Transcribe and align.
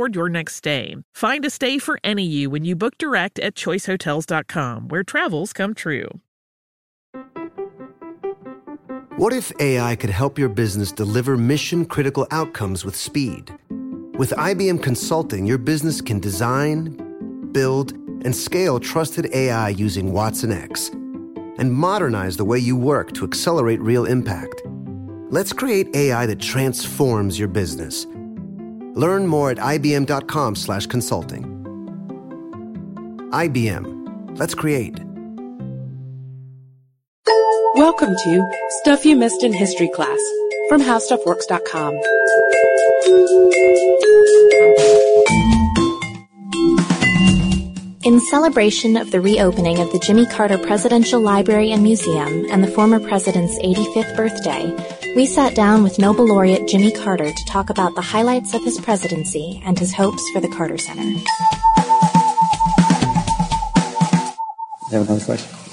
toward 0.00 0.14
your 0.14 0.30
next 0.30 0.54
stay. 0.54 0.96
Find 1.14 1.44
a 1.44 1.50
stay 1.50 1.78
for 1.78 2.00
any 2.02 2.24
you 2.24 2.48
when 2.48 2.64
you 2.64 2.74
book 2.74 2.96
direct 2.96 3.38
at 3.38 3.54
choicehotels.com, 3.54 4.88
where 4.88 5.02
travels 5.02 5.52
come 5.52 5.74
true. 5.74 6.08
What 9.18 9.34
if 9.34 9.52
AI 9.60 9.96
could 9.96 10.08
help 10.08 10.38
your 10.38 10.48
business 10.48 10.90
deliver 10.90 11.36
mission 11.36 11.84
critical 11.84 12.26
outcomes 12.30 12.82
with 12.82 12.96
speed? 12.96 13.52
With 14.16 14.30
IBM 14.30 14.82
Consulting, 14.82 15.44
your 15.44 15.58
business 15.58 16.00
can 16.00 16.18
design, 16.18 17.52
build, 17.52 17.92
and 18.24 18.34
scale 18.34 18.80
trusted 18.80 19.28
AI 19.34 19.68
using 19.68 20.12
watsonx 20.12 20.90
and 21.58 21.70
modernize 21.70 22.38
the 22.38 22.44
way 22.46 22.58
you 22.58 22.74
work 22.74 23.12
to 23.12 23.26
accelerate 23.26 23.82
real 23.82 24.06
impact. 24.06 24.62
Let's 25.28 25.52
create 25.52 25.94
AI 25.94 26.24
that 26.24 26.40
transforms 26.40 27.38
your 27.38 27.48
business 27.48 28.06
Learn 28.94 29.26
more 29.26 29.50
at 29.50 29.58
ibm.com 29.58 30.56
slash 30.56 30.86
consulting. 30.86 31.44
IBM. 33.30 34.38
Let's 34.38 34.54
create. 34.54 34.98
Welcome 37.74 38.16
to 38.16 38.50
Stuff 38.80 39.04
You 39.04 39.16
Missed 39.16 39.44
in 39.44 39.52
History 39.52 39.88
class 39.88 40.18
from 40.68 40.80
HowStuffWorks.com. 40.82 41.94
In 48.02 48.18
celebration 48.20 48.96
of 48.96 49.10
the 49.10 49.20
reopening 49.20 49.78
of 49.78 49.92
the 49.92 49.98
Jimmy 49.98 50.26
Carter 50.26 50.58
Presidential 50.58 51.20
Library 51.20 51.70
and 51.70 51.82
Museum 51.82 52.46
and 52.50 52.64
the 52.64 52.70
former 52.70 52.98
president's 52.98 53.56
85th 53.58 54.16
birthday, 54.16 54.99
we 55.16 55.26
sat 55.26 55.54
down 55.54 55.82
with 55.82 55.98
Nobel 55.98 56.26
laureate 56.26 56.68
Jimmy 56.68 56.92
Carter 56.92 57.32
to 57.32 57.44
talk 57.44 57.70
about 57.70 57.94
the 57.94 58.00
highlights 58.00 58.54
of 58.54 58.62
his 58.62 58.80
presidency 58.80 59.60
and 59.64 59.78
his 59.78 59.92
hopes 59.92 60.22
for 60.30 60.40
the 60.40 60.48
Carter 60.48 60.78
Center. 60.78 61.02
You 64.90 64.98
have 64.98 65.08
another 65.08 65.24
question? 65.24 65.50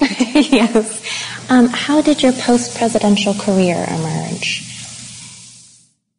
yes. 0.52 1.50
Um, 1.50 1.68
how 1.68 2.02
did 2.02 2.22
your 2.22 2.32
post-presidential 2.32 3.34
career 3.34 3.86
emerge? 3.88 4.64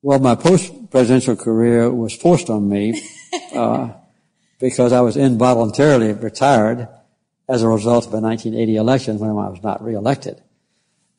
Well, 0.01 0.19
my 0.19 0.35
post-presidential 0.35 1.35
career 1.35 1.91
was 1.91 2.15
forced 2.15 2.49
on 2.49 2.69
me 2.69 3.03
uh, 3.53 3.89
because 4.59 4.93
I 4.93 5.01
was 5.01 5.17
involuntarily 5.17 6.13
retired 6.13 6.87
as 7.49 7.63
a 7.63 7.67
result 7.67 8.05
of 8.05 8.11
the 8.11 8.21
1980 8.21 8.75
election 8.77 9.19
when 9.19 9.31
I 9.31 9.49
was 9.49 9.61
not 9.61 9.83
reelected. 9.83 10.41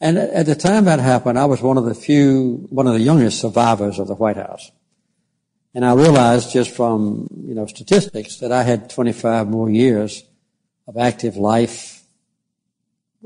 And 0.01 0.17
at 0.17 0.47
the 0.47 0.55
time 0.55 0.87
that 0.87 0.99
happened, 0.99 1.39
I 1.39 1.45
was 1.45 1.61
one 1.61 1.77
of 1.77 1.85
the 1.85 1.95
few, 1.95 2.67
one 2.71 2.87
of 2.87 2.95
the 2.95 3.01
youngest 3.01 3.41
survivors 3.41 3.99
of 3.99 4.09
the 4.09 4.15
White 4.15 4.39
House. 4.39 4.71
And 5.75 5.85
I 5.85 5.93
realized 5.95 6.53
just 6.53 6.75
from, 6.75 7.29
you 7.45 7.55
know, 7.55 7.67
statistics 7.67 8.39
that 8.39 8.51
I 8.51 8.63
had 8.63 8.89
25 8.89 9.49
more 9.49 9.69
years 9.69 10.25
of 10.89 10.97
active 10.97 11.37
life 11.37 12.03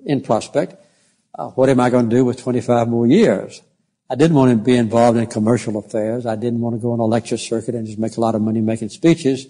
in 0.05 0.21
prospect. 0.21 0.75
Uh, 1.37 1.49
what 1.51 1.69
am 1.69 1.81
I 1.81 1.91
going 1.91 2.11
to 2.11 2.15
do 2.15 2.25
with 2.25 2.43
25 2.43 2.89
more 2.89 3.07
years? 3.07 3.63
I 4.11 4.17
didn't 4.17 4.37
want 4.37 4.51
to 4.51 4.57
be 4.57 4.77
involved 4.77 5.17
in 5.17 5.27
commercial 5.27 5.79
affairs. 5.79 6.27
I 6.27 6.37
didn't 6.37 6.61
want 6.61 6.77
to 6.77 6.81
go 6.81 6.93
on 6.93 6.99
a 6.99 7.07
lecture 7.07 7.39
circuit 7.39 7.75
and 7.75 7.87
just 7.87 7.99
make 7.99 8.17
a 8.17 8.21
lot 8.21 8.35
of 8.35 8.43
money 8.43 8.61
making 8.61 8.91
speeches. 8.91 9.47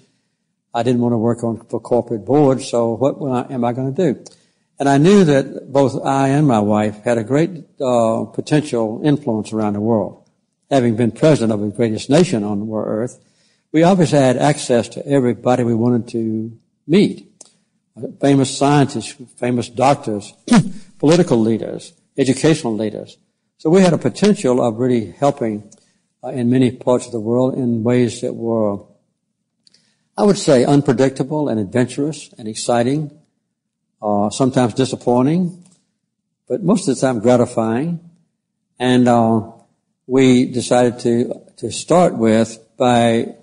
I 0.73 0.83
didn't 0.83 1.01
want 1.01 1.13
to 1.13 1.19
work 1.19 1.43
on 1.43 1.65
for 1.67 1.81
corporate 1.81 2.25
boards. 2.25 2.69
So 2.69 2.95
what 2.95 3.51
am 3.51 3.65
I 3.65 3.73
going 3.73 3.95
to 3.95 4.13
do? 4.13 4.25
And 4.79 4.89
I 4.89 4.99
knew 4.99 5.25
that 5.25 5.73
both 5.73 6.05
I 6.05 6.29
and 6.29 6.47
my 6.47 6.59
wife 6.59 7.03
had 7.05 7.17
a 7.17 7.25
great 7.25 7.65
uh, 7.81 8.25
potential 8.25 9.01
influence 9.05 9.53
around 9.53 9.75
the 9.75 9.81
world. 9.81 10.29
Having 10.71 10.97
been 10.97 11.13
president 11.13 11.53
of 11.53 11.61
the 11.61 11.77
greatest 11.77 12.11
nation 12.11 12.43
on 12.43 12.69
earth, 12.73 13.21
we 13.71 13.85
obviously 13.85 14.19
had 14.19 14.37
access 14.37 14.89
to 14.91 15.07
everybody 15.07 15.63
we 15.63 15.75
wanted 15.75 16.09
to 16.09 16.59
meet. 16.87 17.31
Famous 18.21 18.57
scientists, 18.57 19.15
famous 19.37 19.69
doctors, 19.69 20.33
political 20.99 21.39
leaders, 21.39 21.93
educational 22.17 22.75
leaders. 22.75 23.17
So 23.59 23.71
we 23.71 23.81
had 23.81 23.93
a 23.93 23.99
potential 23.99 24.61
of 24.61 24.79
really 24.79 25.13
helping 25.13 25.71
uh, 26.23 26.29
in 26.29 26.51
many 26.51 26.73
parts 26.73 27.07
of 27.07 27.13
the 27.13 27.21
world 27.21 27.55
in 27.55 27.85
ways 27.85 28.23
that 28.23 28.35
were, 28.35 28.85
I 30.19 30.25
would 30.25 30.39
say, 30.39 30.65
unpredictable 30.65 31.49
and 31.49 31.61
adventurous 31.61 32.33
and 32.37 32.49
exciting 32.49 33.17
uh, 34.05 34.31
sometimes 34.31 34.75
disappointing, 34.75 35.65
but 36.47 36.63
most 36.63 36.87
of 36.87 36.95
the 36.95 37.01
time 37.01 37.21
gratifying. 37.21 37.99
And 38.79 39.09
uh, 39.09 39.53
we 40.07 40.47
decided 40.47 40.99
to 41.01 41.45
to 41.57 41.71
start 41.71 42.15
with 42.15 42.59
by 42.77 43.35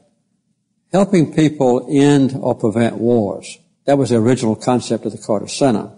helping 0.92 1.34
people 1.34 1.88
end 1.90 2.36
or 2.40 2.54
prevent 2.54 2.98
wars. 2.98 3.58
That 3.86 3.98
was 3.98 4.10
the 4.10 4.18
original 4.18 4.56
concept 4.56 5.06
of 5.06 5.12
the 5.12 5.18
Carter 5.18 5.48
Center. 5.48 5.92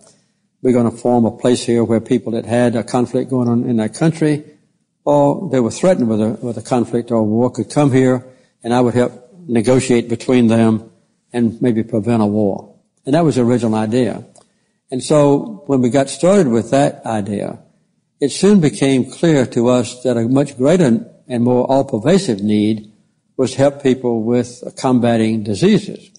We're 0.62 0.74
going 0.74 0.90
to 0.90 0.96
form 0.96 1.26
a 1.26 1.32
place 1.32 1.66
here 1.66 1.84
where 1.84 2.00
people 2.00 2.34
that 2.34 2.46
had 2.46 2.76
a 2.76 2.84
conflict 2.84 3.30
going 3.30 3.50
on 3.50 3.70
in 3.70 3.78
their 3.78 3.90
country 3.90 4.46
or 5.04 5.50
they 5.52 5.60
were 5.60 5.72
threatened 5.72 6.08
with 6.08 6.22
a, 6.22 6.30
with 6.42 6.58
a 6.58 6.62
conflict 6.62 7.12
or 7.12 7.24
war 7.24 7.52
could 7.52 7.70
come 7.70 7.92
here 7.92 8.26
and 8.64 8.74
I 8.74 8.80
would 8.80 8.94
help 8.94 9.34
negotiate 9.46 10.08
between 10.08 10.48
them 10.48 10.90
and 11.34 11.62
maybe 11.62 11.84
prevent 11.84 12.22
a 12.22 12.26
war. 12.26 12.74
And 13.06 13.16
that 13.16 13.26
was 13.26 13.36
the 13.36 13.42
original 13.42 13.76
idea. 13.76 14.24
And 14.94 15.04
so 15.04 15.64
when 15.66 15.82
we 15.82 15.90
got 15.90 16.08
started 16.08 16.50
with 16.50 16.70
that 16.70 17.04
idea, 17.04 17.58
it 18.22 18.30
soon 18.30 18.60
became 18.60 19.10
clear 19.10 19.48
to 19.48 19.70
us 19.70 20.04
that 20.04 20.18
a 20.18 20.30
much 20.30 20.56
greater 20.56 21.10
and 21.28 21.44
more 21.44 21.66
all-pervasive 21.66 22.44
need 22.44 22.92
was 23.36 23.54
to 23.54 23.58
help 23.58 23.82
people 23.82 24.22
with 24.22 24.62
combating 24.78 25.42
diseases. 25.42 26.12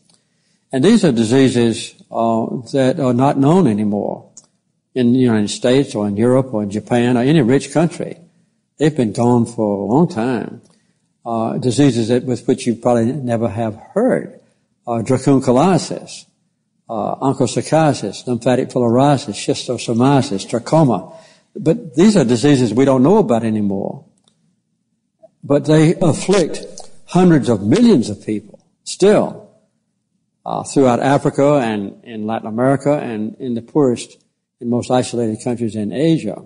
And 0.72 0.84
these 0.84 1.04
are 1.04 1.12
diseases 1.12 1.94
uh, 2.10 2.46
that 2.72 2.98
are 2.98 3.14
not 3.14 3.38
known 3.38 3.68
anymore 3.68 4.32
in 4.92 5.12
the 5.12 5.20
United 5.20 5.50
States 5.50 5.94
or 5.94 6.08
in 6.08 6.16
Europe 6.16 6.52
or 6.52 6.64
in 6.64 6.70
Japan 6.70 7.16
or 7.16 7.20
any 7.20 7.42
rich 7.42 7.72
country. 7.72 8.18
They've 8.78 8.96
been 8.96 9.12
gone 9.12 9.46
for 9.46 9.84
a 9.84 9.84
long 9.84 10.08
time. 10.08 10.62
Uh, 11.24 11.58
diseases 11.58 12.08
that, 12.08 12.24
with 12.24 12.48
which 12.48 12.66
you 12.66 12.74
probably 12.74 13.12
never 13.12 13.48
have 13.48 13.76
heard. 13.94 14.40
Uh, 14.84 14.98
dracunculiasis, 14.98 16.26
uh, 16.88 17.16
onchocerciasis, 17.16 18.26
lymphatic 18.26 18.68
filariasis, 18.68 19.34
schistosomiasis, 19.34 20.46
trachoma. 20.46 21.16
But 21.56 21.94
these 21.94 22.16
are 22.16 22.24
diseases 22.24 22.74
we 22.74 22.84
don't 22.84 23.02
know 23.02 23.18
about 23.18 23.44
anymore. 23.44 24.04
but 25.44 25.66
they 25.66 25.94
afflict 25.96 26.64
hundreds 27.06 27.50
of 27.50 27.62
millions 27.62 28.08
of 28.08 28.24
people 28.24 28.58
still 28.82 29.50
uh, 30.46 30.64
throughout 30.64 31.00
Africa 31.00 31.56
and 31.56 32.02
in 32.02 32.26
Latin 32.26 32.48
America 32.48 32.98
and 32.98 33.36
in 33.36 33.54
the 33.54 33.62
poorest 33.62 34.16
and 34.60 34.70
most 34.70 34.90
isolated 34.90 35.44
countries 35.44 35.76
in 35.76 35.92
Asia. 35.92 36.42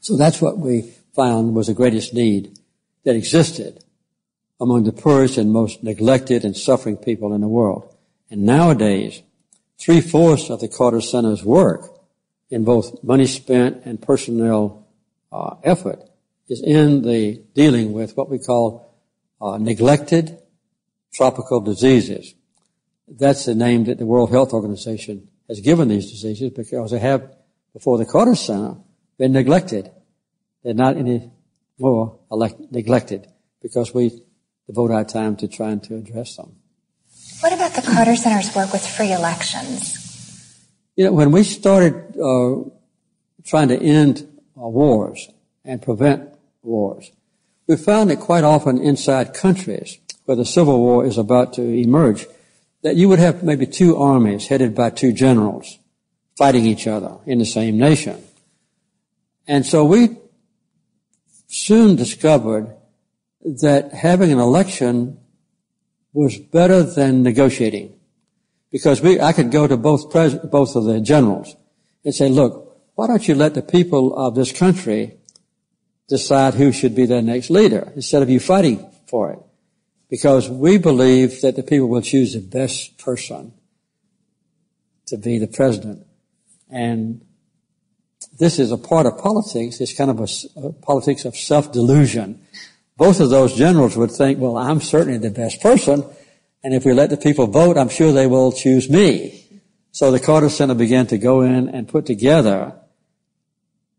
So 0.00 0.16
that's 0.16 0.40
what 0.40 0.58
we 0.58 0.94
found 1.14 1.54
was 1.54 1.66
the 1.66 1.74
greatest 1.74 2.14
need 2.14 2.58
that 3.04 3.16
existed 3.16 3.84
among 4.58 4.84
the 4.84 4.92
poorest 4.92 5.36
and 5.36 5.52
most 5.52 5.82
neglected 5.84 6.44
and 6.44 6.56
suffering 6.56 6.96
people 6.96 7.34
in 7.34 7.42
the 7.42 7.48
world. 7.48 7.94
And 8.30 8.42
nowadays, 8.42 9.22
three 9.80 10.00
fourths 10.00 10.50
of 10.50 10.60
the 10.60 10.68
Carter 10.68 11.00
Center's 11.00 11.42
work 11.42 11.98
in 12.50 12.64
both 12.64 13.02
money 13.02 13.26
spent 13.26 13.82
and 13.84 14.00
personnel 14.00 14.86
uh, 15.32 15.56
effort 15.64 16.00
is 16.48 16.62
in 16.62 17.02
the 17.02 17.42
dealing 17.54 17.92
with 17.92 18.16
what 18.16 18.28
we 18.28 18.38
call 18.38 18.94
uh, 19.40 19.56
neglected 19.56 20.38
tropical 21.12 21.60
diseases. 21.60 22.34
That's 23.08 23.44
the 23.44 23.54
name 23.54 23.84
that 23.84 23.98
the 23.98 24.06
World 24.06 24.30
Health 24.30 24.52
Organization 24.52 25.28
has 25.48 25.60
given 25.60 25.88
these 25.88 26.10
diseases 26.10 26.50
because 26.50 26.90
they 26.90 26.98
have, 26.98 27.34
before 27.72 27.98
the 27.98 28.04
Carter 28.04 28.34
Center, 28.34 28.76
been 29.18 29.32
neglected. 29.32 29.90
They're 30.62 30.74
not 30.74 30.96
any 30.96 31.30
more 31.78 32.20
elect- 32.30 32.70
neglected 32.70 33.26
because 33.62 33.94
we 33.94 34.22
devote 34.66 34.90
our 34.90 35.04
time 35.04 35.36
to 35.36 35.48
trying 35.48 35.80
to 35.80 35.96
address 35.96 36.36
them. 36.36 36.59
What 37.40 37.54
about 37.54 37.72
the 37.72 37.80
Carter 37.80 38.16
Center's 38.16 38.54
work 38.54 38.70
with 38.70 38.86
free 38.86 39.12
elections? 39.12 39.96
You 40.94 41.06
know, 41.06 41.12
when 41.12 41.32
we 41.32 41.42
started 41.42 41.94
uh, 42.18 42.68
trying 43.44 43.68
to 43.68 43.80
end 43.80 44.28
uh, 44.58 44.68
wars 44.68 45.26
and 45.64 45.80
prevent 45.80 46.34
wars, 46.62 47.10
we 47.66 47.76
found 47.76 48.10
that 48.10 48.20
quite 48.20 48.44
often 48.44 48.78
inside 48.78 49.32
countries 49.32 49.98
where 50.26 50.36
the 50.36 50.44
civil 50.44 50.78
war 50.80 51.06
is 51.06 51.16
about 51.16 51.54
to 51.54 51.62
emerge, 51.62 52.26
that 52.82 52.96
you 52.96 53.08
would 53.08 53.18
have 53.18 53.42
maybe 53.42 53.66
two 53.66 53.96
armies 53.96 54.48
headed 54.48 54.74
by 54.74 54.90
two 54.90 55.12
generals 55.12 55.78
fighting 56.36 56.66
each 56.66 56.86
other 56.86 57.16
in 57.24 57.38
the 57.38 57.46
same 57.46 57.78
nation. 57.78 58.22
And 59.48 59.64
so 59.64 59.84
we 59.86 60.18
soon 61.46 61.96
discovered 61.96 62.76
that 63.40 63.94
having 63.94 64.30
an 64.30 64.38
election 64.38 65.19
was 66.12 66.38
better 66.38 66.82
than 66.82 67.22
negotiating. 67.22 67.94
Because 68.70 69.00
we, 69.00 69.20
I 69.20 69.32
could 69.32 69.50
go 69.50 69.66
to 69.66 69.76
both 69.76 70.10
pres, 70.10 70.34
both 70.34 70.76
of 70.76 70.84
the 70.84 71.00
generals 71.00 71.56
and 72.04 72.14
say, 72.14 72.28
look, 72.28 72.78
why 72.94 73.06
don't 73.06 73.26
you 73.26 73.34
let 73.34 73.54
the 73.54 73.62
people 73.62 74.16
of 74.16 74.34
this 74.34 74.52
country 74.52 75.16
decide 76.08 76.54
who 76.54 76.72
should 76.72 76.94
be 76.94 77.06
their 77.06 77.22
next 77.22 77.50
leader 77.50 77.92
instead 77.94 78.22
of 78.22 78.30
you 78.30 78.40
fighting 78.40 78.88
for 79.06 79.32
it? 79.32 79.38
Because 80.08 80.48
we 80.48 80.78
believe 80.78 81.40
that 81.40 81.56
the 81.56 81.62
people 81.62 81.88
will 81.88 82.02
choose 82.02 82.34
the 82.34 82.40
best 82.40 82.98
person 82.98 83.54
to 85.06 85.16
be 85.16 85.38
the 85.38 85.46
president. 85.46 86.06
And 86.68 87.24
this 88.38 88.58
is 88.58 88.72
a 88.72 88.78
part 88.78 89.06
of 89.06 89.18
politics. 89.18 89.80
It's 89.80 89.96
kind 89.96 90.10
of 90.10 90.20
a, 90.20 90.68
a 90.68 90.72
politics 90.72 91.24
of 91.24 91.36
self-delusion 91.36 92.40
both 93.00 93.18
of 93.18 93.30
those 93.30 93.54
generals 93.54 93.96
would 93.96 94.10
think, 94.10 94.38
well, 94.38 94.58
I'm 94.58 94.82
certainly 94.82 95.16
the 95.16 95.30
best 95.30 95.62
person, 95.62 96.04
and 96.62 96.74
if 96.74 96.84
we 96.84 96.92
let 96.92 97.08
the 97.08 97.16
people 97.16 97.46
vote, 97.46 97.78
I'm 97.78 97.88
sure 97.88 98.12
they 98.12 98.26
will 98.26 98.52
choose 98.52 98.90
me. 98.90 99.42
So 99.90 100.10
the 100.10 100.20
Carter 100.20 100.50
Center 100.50 100.74
began 100.74 101.06
to 101.06 101.16
go 101.16 101.40
in 101.40 101.70
and 101.70 101.88
put 101.88 102.04
together 102.04 102.78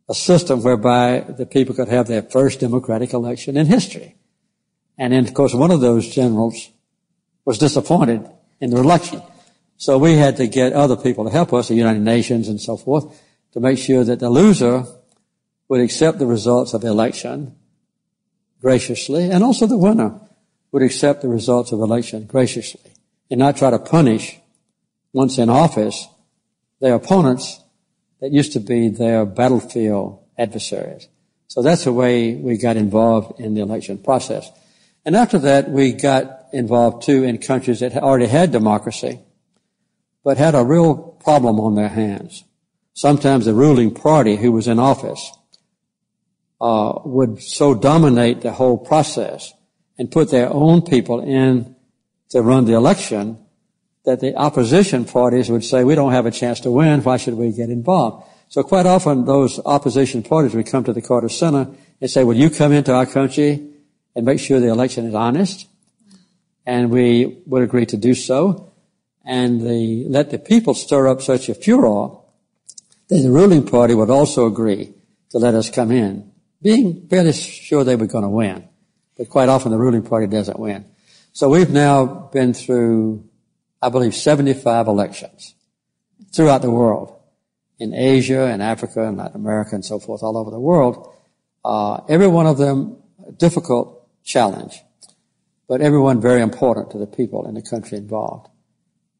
a 0.08 0.14
system 0.14 0.62
whereby 0.62 1.22
the 1.22 1.48
people 1.48 1.74
could 1.74 1.88
have 1.88 2.06
their 2.06 2.22
first 2.22 2.60
democratic 2.60 3.12
election 3.12 3.58
in 3.58 3.66
history. 3.66 4.18
And 5.00 5.14
then, 5.14 5.26
of 5.28 5.34
course, 5.34 5.56
one 5.56 5.72
of 5.72 5.82
those 5.82 6.08
generals 6.08 6.70
was 7.44 7.58
disappointed 7.58 8.30
in 8.60 8.70
the 8.70 8.78
election. 8.78 9.24
So 9.78 9.98
we 9.98 10.14
had 10.14 10.38
to 10.38 10.46
get 10.46 10.74
other 10.74 10.96
people 10.96 11.24
to 11.24 11.32
help 11.32 11.54
us, 11.54 11.70
the 11.70 11.74
United 11.74 12.04
Nations 12.04 12.48
and 12.48 12.62
so 12.62 12.78
forth, 12.78 13.20
to 13.54 13.60
make 13.60 13.80
sure 13.80 14.04
that 14.04 14.20
the 14.20 14.30
loser 14.30 14.86
would 15.70 15.82
accept 15.82 16.20
the 16.20 16.28
results 16.28 16.76
of 16.76 16.82
the 16.82 16.90
election 16.90 17.56
graciously, 18.62 19.30
and 19.30 19.44
also 19.44 19.66
the 19.66 19.78
winner 19.78 20.20
would 20.72 20.84
accept 20.84 21.22
the 21.22 21.28
results 21.28 21.72
of 21.72 21.80
election 21.80 22.26
graciously 22.26 22.92
and 23.30 23.40
not 23.40 23.58
try 23.58 23.70
to 23.70 23.80
punish 23.80 24.40
once 25.14 25.38
in 25.38 25.50
office 25.50 26.08
their 26.80 26.96
opponents 26.96 27.60
that 28.22 28.32
used 28.32 28.54
to 28.54 28.60
be 28.60 28.90
their 28.90 29.26
battlefield 29.26 30.24
adversaries. 30.38 31.08
So 31.48 31.62
that's 31.62 31.84
the 31.84 31.94
way 31.94 32.36
we 32.36 32.58
got 32.58 32.78
involved 32.78 33.40
in 33.40 33.56
the 33.56 33.62
election 33.62 33.98
process. 33.98 34.50
And 35.06 35.16
after 35.16 35.40
that, 35.40 35.70
we 35.70 35.92
got 35.94 36.46
involved 36.54 37.06
too 37.06 37.24
in 37.24 37.40
countries 37.40 37.80
that 37.80 37.96
already 37.98 38.28
had 38.28 38.52
democracy, 38.52 39.20
but 40.24 40.38
had 40.38 40.56
a 40.56 40.64
real 40.64 40.96
problem 40.96 41.60
on 41.60 41.76
their 41.76 41.90
hands. 41.90 42.44
Sometimes 42.94 43.46
the 43.46 43.54
ruling 43.54 43.94
party 43.94 44.36
who 44.36 44.52
was 44.52 44.68
in 44.68 44.80
office 44.80 45.32
Uh, 46.62 47.02
would 47.06 47.42
so 47.42 47.74
dominate 47.74 48.42
the 48.42 48.52
whole 48.52 48.78
process 48.78 49.52
and 49.98 50.12
put 50.12 50.30
their 50.30 50.48
own 50.54 50.84
people 50.84 51.20
in 51.20 51.76
to 52.30 52.40
run 52.40 52.66
the 52.66 52.74
election 52.74 53.36
that 54.06 54.20
the 54.20 54.36
opposition 54.36 55.04
parties 55.04 55.50
would 55.50 55.64
say, 55.64 55.84
we 55.84 55.96
don't 55.96 56.12
have 56.12 56.28
a 56.28 56.32
chance 56.32 56.60
to 56.60 56.70
win. 56.70 57.02
Why 57.02 57.18
should 57.18 57.34
we 57.34 57.52
get 57.52 57.72
involved? 57.72 58.28
So 58.50 58.62
quite 58.62 58.86
often 58.86 59.26
those 59.26 59.60
opposition 59.66 60.22
parties 60.22 60.54
would 60.54 60.68
come 60.68 60.84
to 60.84 60.94
the 60.94 61.02
Carter 61.02 61.30
Center 61.30 61.68
and 62.00 62.12
say, 62.12 62.24
will 62.24 62.38
you 62.38 62.52
come 62.52 62.72
into 62.74 62.94
our 62.94 63.08
country 63.08 63.68
and 64.16 64.24
make 64.24 64.40
sure 64.40 64.60
the 64.60 64.68
election 64.68 65.08
is 65.08 65.16
honest? 65.16 65.68
And 66.68 66.92
we 66.92 67.42
would 67.48 67.64
agree 67.64 67.88
to 67.88 67.98
do 67.98 68.14
so. 68.14 68.72
And 69.26 69.64
let 70.12 70.30
the 70.30 70.38
people 70.38 70.76
stir 70.76 71.08
up 71.08 71.24
such 71.24 71.50
a 71.50 71.56
furor 71.56 72.20
that 73.08 73.18
the 73.18 73.32
ruling 73.32 73.66
party 73.66 73.96
would 73.96 74.12
also 74.12 74.46
agree 74.46 74.94
to 75.32 75.40
let 75.40 75.56
us 75.56 75.72
come 75.72 75.90
in 75.90 76.31
being 76.62 77.08
fairly 77.08 77.34
sure 77.34 77.84
they 77.84 77.96
were 77.96 78.08
going 78.08 78.24
to 78.24 78.30
win. 78.30 78.68
But 79.18 79.30
quite 79.30 79.50
often 79.50 79.72
the 79.72 79.78
ruling 79.78 80.04
party 80.04 80.28
doesn't 80.28 80.60
win. 80.60 80.86
So 81.34 81.50
we've 81.50 81.70
now 81.70 82.06
been 82.06 82.54
through, 82.54 83.30
I 83.82 83.90
believe, 83.90 84.16
75 84.16 84.88
elections 84.88 85.56
throughout 86.34 86.62
the 86.62 86.72
world. 86.72 87.18
In 87.80 87.94
Asia 87.94 88.46
and 88.46 88.62
Africa 88.62 89.08
and 89.08 89.18
Latin 89.18 89.36
America 89.36 89.72
and 89.74 89.84
so 89.84 90.00
forth, 90.00 90.22
all 90.22 90.38
over 90.38 90.52
the 90.52 90.60
world. 90.60 91.12
Uh, 91.66 92.02
every 92.08 92.28
one 92.28 92.46
of 92.46 92.58
them 92.58 93.02
a 93.28 93.32
difficult 93.32 94.08
challenge, 94.24 94.82
but 95.68 95.82
everyone 95.82 96.22
very 96.22 96.42
important 96.42 96.92
to 96.92 96.98
the 96.98 97.08
people 97.08 97.48
in 97.48 97.56
the 97.56 97.62
country 97.62 97.98
involved. 97.98 98.48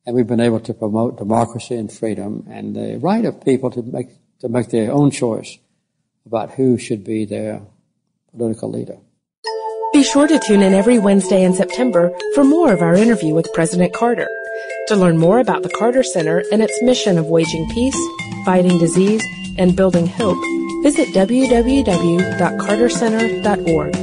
And 0.06 0.16
we've 0.16 0.28
been 0.28 0.40
able 0.40 0.60
to 0.62 0.74
promote 0.74 1.18
democracy 1.18 1.76
and 1.76 1.92
freedom 1.92 2.48
and 2.50 2.76
the 2.76 2.98
right 2.98 3.24
of 3.26 3.44
people 3.44 3.70
to 3.72 3.84
make, 3.84 4.08
to 4.40 4.50
make 4.50 4.70
their 4.70 4.92
own 4.92 5.12
choice 5.12 5.58
about 6.26 6.52
who 6.52 6.78
should 6.78 7.04
be 7.04 7.26
their 7.26 7.62
political 8.32 8.70
leader. 8.70 8.98
Be 9.94 10.04
sure 10.04 10.28
to 10.28 10.40
tune 10.40 10.62
in 10.62 10.74
every 10.74 11.00
Wednesday 11.00 11.44
in 11.44 11.54
September 11.54 12.18
for 12.34 12.46
more 12.46 12.72
of 12.72 12.82
our 12.82 12.96
interview 12.96 13.34
with 13.34 13.52
President 13.54 13.94
Carter. 13.94 14.30
To 14.88 14.96
learn 14.96 15.18
more 15.18 15.40
about 15.40 15.64
the 15.64 15.70
Carter 15.70 16.04
Center 16.04 16.44
and 16.52 16.62
its 16.62 16.82
mission 16.82 17.18
of 17.18 17.26
waging 17.26 17.70
peace, 17.72 17.98
fighting 18.46 18.78
disease, 18.78 19.22
and 19.58 19.76
building 19.76 20.08
hope, 20.08 20.38
visit 20.84 21.10
www.cartercenter.org. 21.10 23.96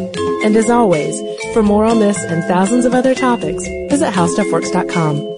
And 0.45 0.57
as 0.57 0.69
always, 0.71 1.21
for 1.53 1.63
more 1.63 1.87
on 1.87 2.01
this 2.01 2.23
and 2.25 2.45
thousands 2.45 2.85
of 2.85 2.95
other 2.95 3.15
topics, 3.15 3.67
visit 3.89 4.13
howstuffworks.com. 4.13 5.38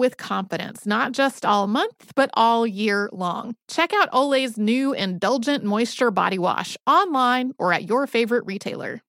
with 0.00 0.16
confidence, 0.16 0.86
not 0.86 1.12
just 1.12 1.46
all 1.46 1.68
month, 1.68 2.12
but 2.16 2.30
all 2.34 2.66
year 2.66 3.08
long. 3.12 3.54
Check 3.68 3.92
out 3.94 4.08
Olay's 4.12 4.58
new 4.58 4.92
Indulgent 4.92 5.62
Moisture 5.62 6.10
Body 6.10 6.38
Wash 6.38 6.76
online 6.86 7.52
or 7.58 7.72
at 7.72 7.88
your 7.88 8.08
favorite 8.08 8.44
retailer. 8.46 9.02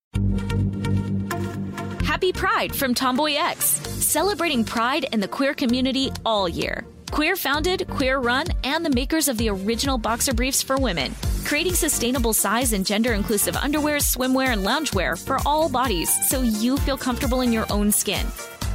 Happy 2.04 2.34
Pride 2.34 2.76
from 2.76 2.94
TomboyX, 2.94 3.56
celebrating 3.56 4.64
pride 4.64 5.06
in 5.12 5.22
the 5.22 5.28
queer 5.28 5.56
community 5.56 6.12
all 6.26 6.48
year. 6.48 6.86
Queer 7.10 7.36
founded, 7.36 7.88
queer 7.90 8.20
run, 8.20 8.46
and 8.64 8.86
the 8.86 8.90
makers 8.90 9.28
of 9.28 9.38
the 9.38 9.50
original 9.50 9.98
boxer 9.98 10.34
briefs 10.34 10.62
for 10.62 10.78
women, 10.78 11.16
creating 11.46 11.74
sustainable 11.74 12.34
size 12.34 12.74
and 12.74 12.86
gender 12.86 13.14
inclusive 13.14 13.56
underwear, 13.56 13.98
swimwear, 13.98 14.54
and 14.54 14.64
loungewear 14.66 15.18
for 15.18 15.40
all 15.46 15.68
bodies 15.68 16.10
so 16.30 16.42
you 16.42 16.78
feel 16.78 16.98
comfortable 16.98 17.42
in 17.42 17.52
your 17.52 17.66
own 17.72 17.92
skin. 17.92 18.26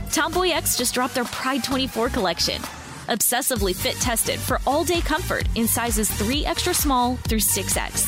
TomboyX 0.08 0.76
just 0.78 0.94
dropped 0.94 1.14
their 1.14 1.24
Pride 1.24 1.64
24 1.64 2.08
collection. 2.10 2.60
Obsessively 3.08 3.74
fit 3.74 3.94
tested 3.96 4.38
for 4.38 4.60
all 4.66 4.84
day 4.84 5.00
comfort 5.00 5.48
in 5.54 5.66
sizes 5.66 6.10
3 6.10 6.44
extra 6.44 6.74
small 6.74 7.16
through 7.16 7.38
6X. 7.38 8.04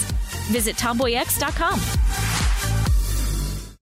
Visit 0.50 0.76
tomboyx.com. 0.76 2.27